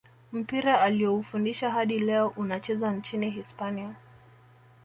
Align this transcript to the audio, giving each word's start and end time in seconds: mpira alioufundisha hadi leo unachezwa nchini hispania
mpira 0.33 0.81
alioufundisha 0.81 1.71
hadi 1.71 1.99
leo 1.99 2.27
unachezwa 2.27 2.91
nchini 2.91 3.29
hispania 3.29 3.95